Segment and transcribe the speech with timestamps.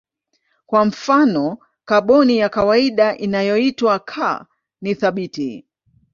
[0.65, 4.45] Kwa mfano kaboni ya kawaida inayoitwa C
[4.81, 5.65] ni thabiti.